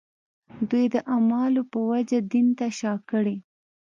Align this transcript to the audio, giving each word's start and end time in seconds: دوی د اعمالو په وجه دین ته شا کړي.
دوی 0.69 0.85
د 0.93 0.95
اعمالو 1.13 1.61
په 1.71 1.79
وجه 1.91 2.17
دین 2.33 2.47
ته 2.57 2.67
شا 2.79 2.93
کړي. 3.09 3.37